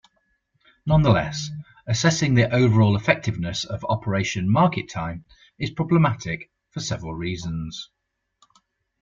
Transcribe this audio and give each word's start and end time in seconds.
Nonetheless, 0.83 1.51
assessing 1.85 2.33
the 2.33 2.51
overall 2.51 2.95
effectiveness 2.95 3.65
of 3.65 3.85
Operation 3.87 4.51
Market 4.51 4.89
Time 4.89 5.25
is 5.59 5.69
problematic 5.69 6.49
for 6.71 6.79
several 6.79 7.13
reasons. 7.13 7.91